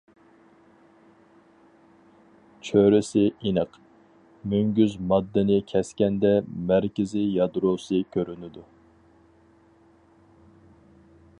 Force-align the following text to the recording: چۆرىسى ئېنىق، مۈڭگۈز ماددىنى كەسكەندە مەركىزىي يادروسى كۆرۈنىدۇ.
چۆرىسى 2.69 3.25
ئېنىق، 3.43 3.77
مۈڭگۈز 4.53 4.95
ماددىنى 5.11 5.59
كەسكەندە 5.73 6.31
مەركىزىي 6.71 7.29
يادروسى 7.37 8.01
كۆرۈنىدۇ. 8.17 8.65